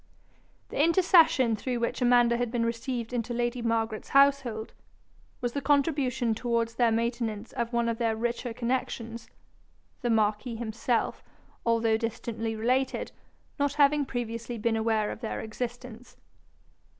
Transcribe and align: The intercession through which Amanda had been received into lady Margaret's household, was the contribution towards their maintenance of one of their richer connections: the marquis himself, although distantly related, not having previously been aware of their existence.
The 0.69 0.83
intercession 0.83 1.55
through 1.55 1.79
which 1.79 2.01
Amanda 2.01 2.35
had 2.37 2.49
been 2.49 2.65
received 2.65 3.13
into 3.13 3.35
lady 3.35 3.61
Margaret's 3.61 4.09
household, 4.09 4.73
was 5.41 5.53
the 5.53 5.61
contribution 5.61 6.33
towards 6.33 6.73
their 6.73 6.91
maintenance 6.91 7.51
of 7.51 7.71
one 7.71 7.87
of 7.87 7.99
their 7.99 8.15
richer 8.15 8.51
connections: 8.51 9.29
the 10.01 10.09
marquis 10.09 10.55
himself, 10.55 11.23
although 11.67 11.97
distantly 11.97 12.55
related, 12.55 13.11
not 13.59 13.73
having 13.73 14.03
previously 14.07 14.57
been 14.57 14.75
aware 14.75 15.11
of 15.11 15.21
their 15.21 15.39
existence. 15.39 16.17